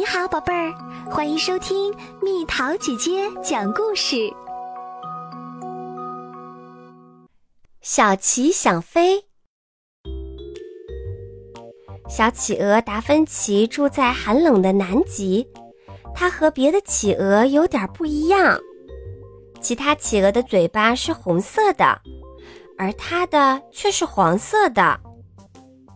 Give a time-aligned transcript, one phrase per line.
[0.00, 0.72] 你好，宝贝儿，
[1.10, 4.32] 欢迎收听蜜桃姐姐讲故事。
[7.82, 9.22] 小企想飞。
[12.08, 15.46] 小企鹅达芬奇住在寒冷的南极，
[16.14, 18.58] 它和别的企鹅有点不一样。
[19.60, 22.00] 其他企鹅的嘴巴是红色的，
[22.78, 24.98] 而它的却是黄色的。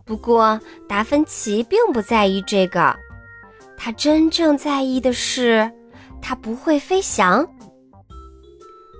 [0.05, 2.95] 不过达芬奇并不在意这个。
[3.77, 5.71] 他真正在意的是，
[6.21, 7.47] 他不会飞翔。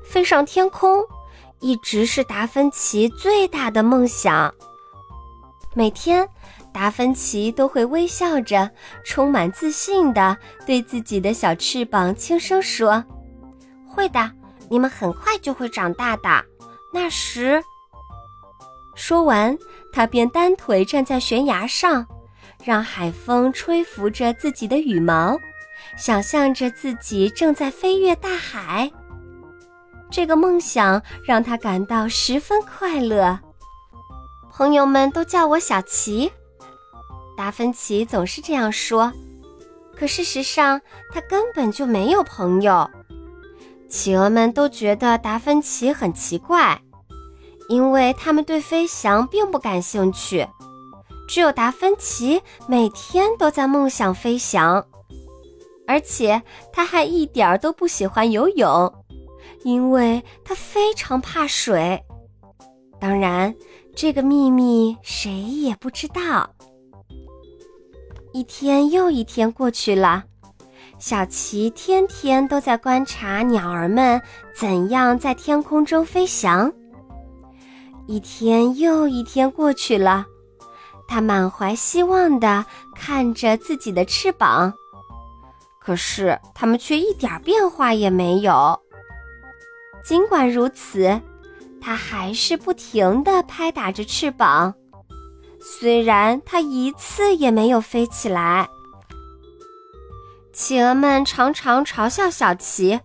[0.04, 1.04] 飞上天空，
[1.60, 4.54] 一直是达芬奇最大的梦想。
[5.74, 6.28] 每天，
[6.72, 8.70] 达芬奇都会微笑着，
[9.04, 13.04] 充满自信地对自己的小翅膀轻声说
[13.86, 14.32] ：“会的，
[14.70, 16.46] 你们很快就会长大的。
[16.94, 17.62] 那时。”
[18.96, 19.58] 说完，
[19.92, 22.08] 他便单腿站在悬崖上。
[22.66, 25.40] 让海风吹拂着自己的羽毛，
[25.96, 28.92] 想象着自己正在飞越大海。
[30.10, 33.40] 这个梦想让他感到十分快乐。
[34.52, 36.32] 朋友们都叫我小奇，
[37.38, 39.14] 达芬奇总是这样说。
[39.96, 40.82] 可事实上，
[41.14, 42.90] 他根本就没有朋友。
[43.88, 46.82] 企鹅们都觉得达芬奇很奇怪，
[47.70, 50.48] 因为他们对飞翔并不感兴趣。
[51.28, 54.86] 只有达芬奇每天都在梦想飞翔，
[55.88, 58.94] 而且他还一点儿都不喜欢游泳，
[59.64, 62.02] 因为他非常怕水。
[63.00, 63.54] 当然，
[63.96, 66.50] 这个秘密谁也不知道。
[68.32, 70.24] 一天又一天过去了，
[71.00, 74.22] 小奇天天都在观察鸟儿们
[74.56, 76.72] 怎样在天空中飞翔。
[78.08, 80.26] 一天又一天过去了。
[81.08, 84.74] 他满怀希望地看着自己的翅膀，
[85.80, 88.80] 可是它们却一点变化也没有。
[90.04, 91.22] 尽管如此，
[91.82, 94.74] 他还是不停地拍打着翅膀，
[95.62, 98.68] 虽然他一次也没有飞起来。
[100.54, 103.00] 企鹅们常常嘲笑小奇：“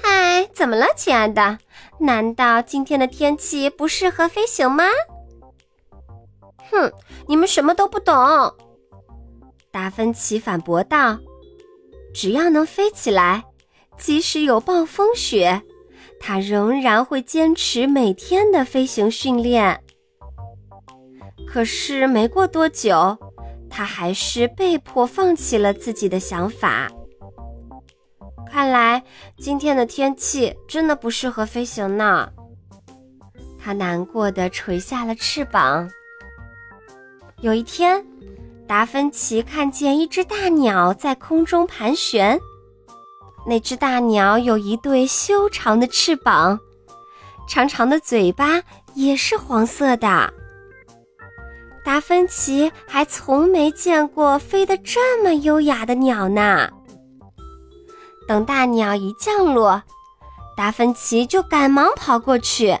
[0.00, 1.58] 嗨，怎么了，亲爱的？
[1.98, 4.84] 难道今天的天气不适合飞行吗？”
[6.70, 6.92] 哼，
[7.26, 8.14] 你们什么都不懂。”
[9.70, 11.18] 达芬奇反驳道
[12.14, 13.44] ，“只要能飞起来，
[13.98, 15.62] 即使有暴风雪，
[16.20, 19.82] 他仍然会坚持每天的飞行训练。”
[21.46, 23.16] 可是没过多久，
[23.68, 26.90] 他还是被迫放弃了自己的想法。
[28.50, 29.02] 看来
[29.38, 32.30] 今天的天气真的不适合飞行呢。
[33.58, 35.90] 他难过的垂下了翅膀。
[37.44, 38.02] 有一天，
[38.66, 42.40] 达芬奇看见一只大鸟在空中盘旋。
[43.46, 46.58] 那只大鸟有一对修长的翅膀，
[47.46, 48.62] 长长的嘴巴
[48.94, 50.32] 也是黄色的。
[51.84, 56.70] 达芬奇还从没见过飞得这么优雅的鸟呢。
[58.26, 59.82] 等大鸟一降落，
[60.56, 62.74] 达芬奇就赶忙跑过去，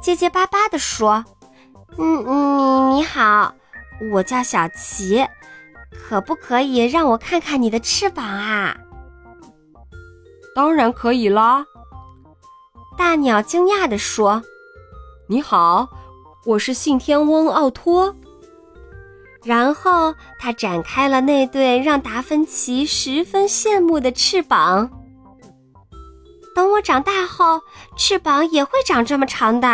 [0.00, 1.24] 结结巴巴地说
[1.98, 3.52] ：“嗯，你你好。”
[4.12, 5.26] 我叫小琪，
[5.92, 8.76] 可不可以让我看看你的翅膀啊？
[10.54, 11.64] 当然可以啦！
[12.96, 14.42] 大鸟惊讶地说
[15.28, 15.88] ：“你好，
[16.44, 18.14] 我是信天翁奥托。”
[19.44, 24.90] 然后他展开了那对让达芬奇十分羡慕的翅膀。
[26.54, 27.60] 等我长大后，
[27.96, 29.68] 翅膀也会长这么长的。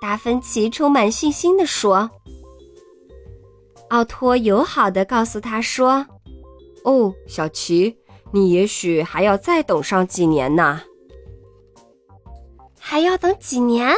[0.00, 2.10] 达芬奇充满信心地说。
[3.92, 6.06] 奥托友好的告诉他说
[6.82, 7.94] ：“哦，小奇，
[8.32, 10.80] 你也许还要再等上几年呢。
[12.80, 13.94] 还要等几年？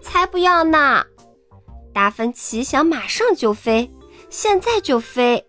[0.00, 1.04] 才不要呢！
[1.92, 3.92] 达芬奇想马上就飞，
[4.30, 5.44] 现在就飞。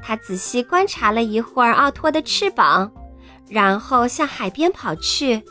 [0.00, 2.92] 他仔细观察了一会儿奥托的翅膀，
[3.48, 5.42] 然后向海边跑去。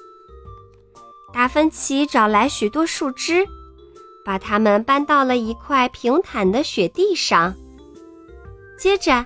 [1.33, 3.45] 达芬奇找来许多树枝。”
[4.23, 7.53] 把它们搬到了一块平坦的雪地上。
[8.77, 9.25] 接着，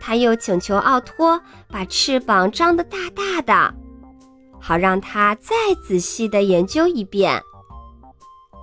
[0.00, 3.74] 他又请求奥托把翅膀张得大大的，
[4.60, 5.54] 好让他再
[5.84, 7.42] 仔细地研究一遍。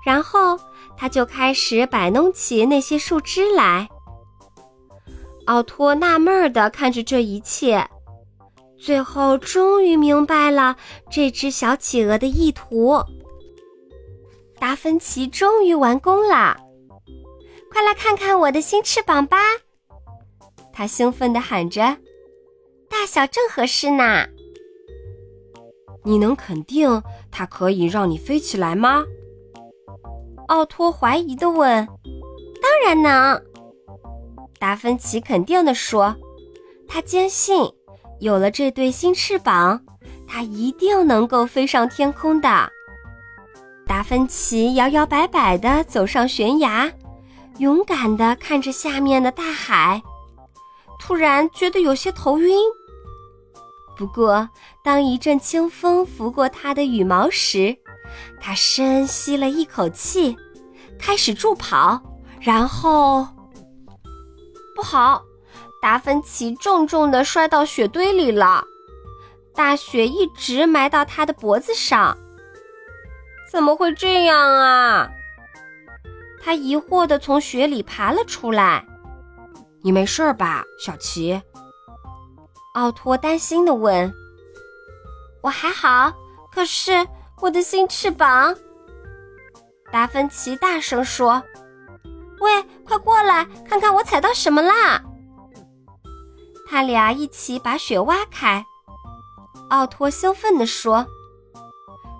[0.06, 0.60] 然后，
[0.98, 3.88] 他就开始摆弄起那些树枝来。
[5.46, 7.90] 奥托纳闷地看着这一切，
[8.78, 10.76] 最后终于明白了
[11.10, 13.02] 这只小企鹅的意图。
[14.64, 16.56] 达芬奇终于完工了，
[17.70, 19.38] 快来看看我的新翅膀吧！
[20.72, 21.98] 他兴奋地喊着
[22.90, 24.26] ：“大小正合适呢！”
[26.06, 29.04] 你能肯定它可以让你飞起来吗？
[30.48, 31.86] 奥托怀疑地问。
[32.64, 33.44] “当然能。”
[34.60, 36.16] 达芬奇肯定地说。
[36.88, 37.70] 他坚信，
[38.22, 39.84] 有了这对新翅膀，
[40.26, 42.72] 他一定能够飞上天空的。
[43.86, 46.92] 达芬奇摇摇摆摆地走上悬崖，
[47.58, 50.02] 勇敢地看着下面的大海，
[51.00, 52.58] 突然觉得有些头晕。
[53.96, 54.50] 不过，
[54.84, 57.78] 当一阵清风拂过他的羽毛时，
[58.42, 60.36] 他深吸了一口气，
[60.98, 62.02] 开始助跑，
[62.40, 63.28] 然后，
[64.76, 65.22] 不好，
[65.82, 68.64] 达芬奇重重地摔到雪堆里了，
[69.54, 72.18] 大雪一直埋到他的脖子上。
[73.54, 75.12] 怎么会这样啊？
[76.44, 78.84] 他疑惑地从雪里爬了出来。
[79.84, 81.40] 你没事吧，小奇？
[82.74, 84.12] 奥托担心地问
[85.44, 86.12] ：“我还好，
[86.52, 87.08] 可是
[87.42, 88.56] 我的新翅膀。”
[89.94, 91.44] 达芬奇大声说
[92.42, 95.00] ：“喂，快过来看看我踩到什么啦！”
[96.68, 98.66] 他俩一起把雪挖开。
[99.70, 101.06] 奥托兴奋地说：“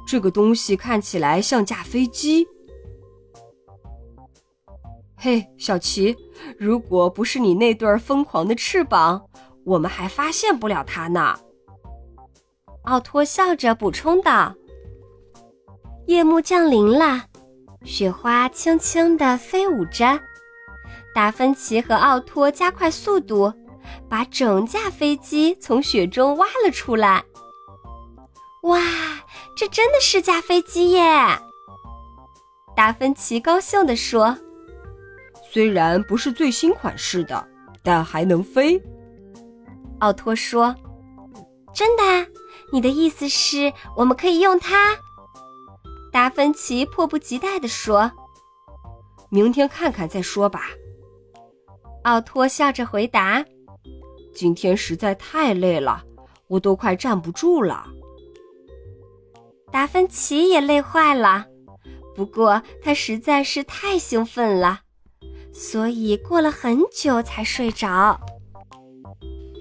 [0.06, 2.46] 这个东西看起来像架飞机。”
[5.16, 6.16] 嘿，小奇，
[6.60, 9.24] 如果不是你那对疯狂的翅膀，
[9.64, 11.36] 我们还发现不了它呢。
[12.84, 14.54] 奥托笑着补充道
[16.08, 17.24] ：“夜幕降临了，
[17.86, 20.20] 雪花轻轻地飞舞着。
[21.16, 23.54] 达芬奇和奥托加快速度，
[24.10, 27.24] 把整架飞机从雪中挖了出来。
[28.64, 28.82] 哇，
[29.56, 31.02] 这真的是架飞机耶！”
[32.76, 34.38] 达芬奇高兴地说
[35.52, 37.48] ：“虽然不是最新款式的，
[37.84, 38.82] 但还能飞。”
[40.00, 40.76] 奥托说
[41.74, 42.04] ：“真的？
[42.72, 44.98] 你的意思是我们可以用它？”
[46.12, 48.12] 达芬奇迫不及待地说
[49.30, 50.70] ：“明天看看再说吧。”
[52.04, 53.46] 奥托笑着回答
[54.34, 56.04] ：“今天实在太累了，
[56.48, 57.88] 我都快站不住了。”
[59.74, 61.48] 达芬奇也累坏了，
[62.16, 64.82] 不过他实在是太兴奋了，
[65.52, 68.22] 所以过了很久才睡着。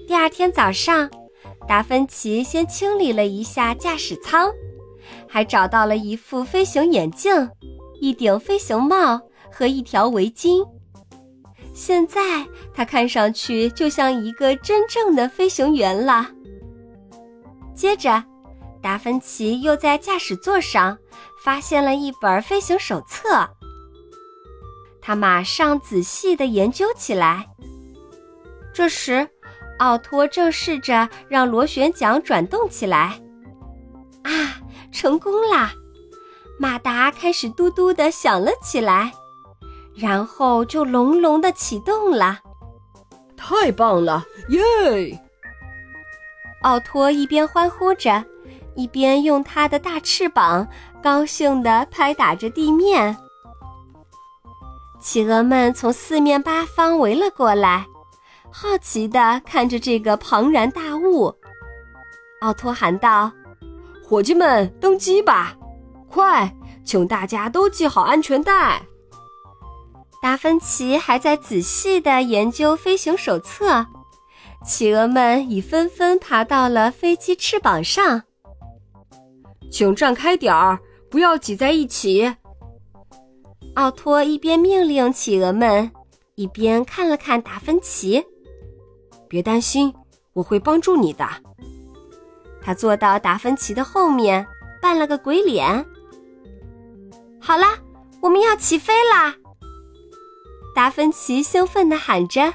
[0.07, 1.09] 第二天早上，
[1.67, 4.51] 达芬奇先清理了一下驾驶舱，
[5.27, 7.49] 还找到了一副飞行眼镜、
[7.99, 9.19] 一顶飞行帽
[9.51, 10.63] 和一条围巾。
[11.73, 16.29] 现在他看上去就像一个真正的飞行员了。
[17.73, 18.23] 接着，
[18.83, 20.97] 达芬奇又在驾驶座上
[21.41, 23.49] 发现了一本飞行手册，
[25.01, 27.47] 他马上仔细地研究起来。
[28.73, 29.27] 这时，
[29.79, 33.21] 奥托正试着让螺旋桨转动起来，
[34.23, 34.59] 啊，
[34.91, 35.71] 成功啦！
[36.59, 39.13] 马达开始嘟嘟地响了起来，
[39.95, 42.39] 然后就隆隆地启动了。
[43.37, 45.19] 太棒了，耶！
[46.63, 48.23] 奥托一边欢呼着，
[48.75, 50.67] 一边用它的大翅膀
[51.01, 53.15] 高兴地拍打着地面。
[54.99, 57.85] 企鹅们从四面八方围了过来。
[58.55, 61.33] 好奇地看着这个庞然大物，
[62.41, 63.31] 奥托喊道
[64.05, 65.55] ：“伙计们，登机吧！
[66.07, 68.83] 快，请大家都系好安全带。”
[70.21, 73.87] 达芬奇还在仔细地研究飞行手册，
[74.63, 78.21] 企鹅们已纷纷爬到了飞机翅膀上。
[79.73, 82.35] 请站开点儿，不要挤在一起。
[83.73, 85.91] 奥托一边命令企鹅们，
[86.35, 88.23] 一边看了看达芬奇。
[89.27, 89.91] 别担心，
[90.33, 91.27] 我会帮助你的。
[92.61, 94.45] 他坐到达芬奇的后面，
[94.79, 95.83] 扮了个鬼脸。
[97.41, 97.79] 好啦，
[98.21, 99.35] 我们要起飞啦！
[100.75, 102.53] 达芬奇兴奋地喊着。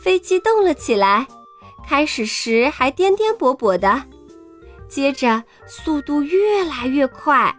[0.00, 1.26] 飞机动了起来，
[1.84, 4.04] 开始时还颠颠簸簸的，
[4.90, 7.56] 接着速度越来越快，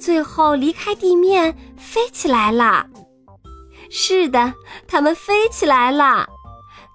[0.00, 2.88] 最后离开地面飞起来了。
[3.90, 4.54] 是的，
[4.88, 6.26] 它们飞起来了。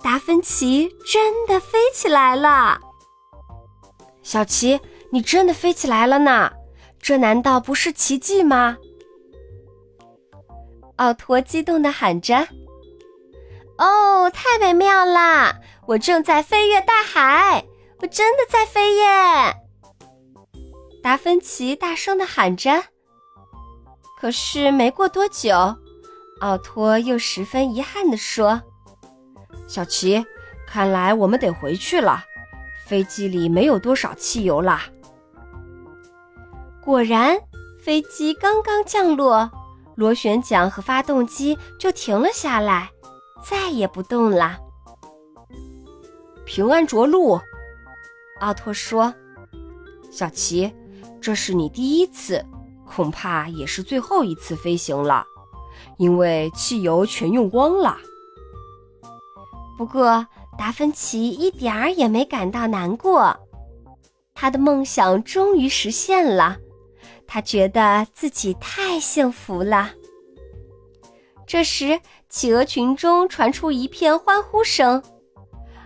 [0.04, 2.82] 达芬奇真的飞起来了，
[4.24, 4.80] 小奇，
[5.12, 6.52] 你真的飞起来了呢！
[7.00, 8.78] 这难道不是奇迹吗？
[10.96, 12.48] 奥托激动地喊着
[13.78, 15.56] ：“哦，太美妙啦！
[15.88, 17.64] 我正在飞越大海，
[18.02, 19.56] 我真的在飞耶！”
[21.04, 22.84] 达芬奇大声的喊着。
[24.20, 25.76] 可是没过多久，
[26.42, 28.62] 奥托又十分遗憾的说。
[29.68, 30.24] 小琪，
[30.68, 32.24] 看来我们得回去了，
[32.86, 34.84] 飞机里没有多少汽油啦。
[36.84, 37.40] 果然，
[37.84, 39.50] 飞机刚刚降落，
[39.96, 42.92] 螺旋桨和发动机就停了下来，
[43.44, 44.60] 再也不动了。
[46.46, 47.40] 平安着陆，
[48.42, 49.14] 奥托说
[50.12, 50.72] ：“小琪，
[51.22, 52.44] 这是你第一次，
[52.86, 55.24] 恐怕也是最后一次飞行了，
[55.98, 57.98] 因为汽油全用光了。”
[59.78, 63.36] 不过，达芬奇一点儿也没感到难过，
[64.34, 66.58] 他的梦想终于实现了。
[67.26, 69.92] 他觉得自己太幸福了。
[71.48, 75.02] 这时，企鹅群中传出一片欢呼声：“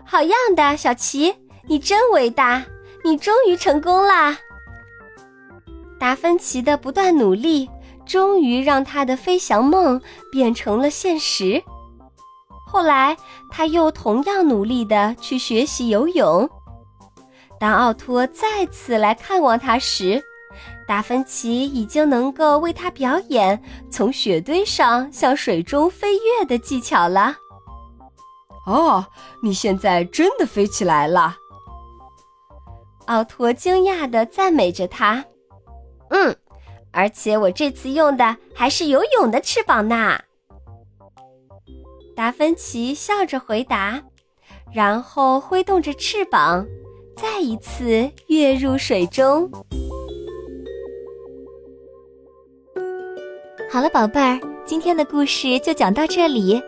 [0.06, 1.36] 好样的，小奇，
[1.68, 2.66] 你真伟大！
[3.04, 4.38] 你终于成功啦！”
[6.00, 7.70] 达芬奇的不断努力，
[8.06, 11.64] 终于让他的飞翔梦变成了现实。
[12.68, 13.16] 后来，
[13.50, 16.50] 他又同样努力地去学习游泳。
[17.60, 20.22] 当奥托再次来看望他时，
[20.88, 27.38] 达芬奇已经能够为他表演从雪堆上向水中飞跃的技巧了。
[28.68, 29.06] 哦，
[29.42, 31.38] 你现在真的飞起来了！
[33.06, 35.24] 奥托惊讶地赞美着他。
[36.10, 36.36] 嗯，
[36.92, 40.20] 而且我这次用的还是游泳的翅膀呢。
[42.16, 44.02] 达芬奇笑着回答，
[44.74, 46.66] 然后挥动着翅膀，
[47.18, 49.50] 再一次跃入水中。
[53.70, 56.62] 好了，宝贝儿，今天的故事就讲到这里。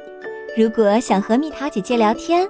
[0.58, 2.50] 如果想和蜜桃姐姐聊天，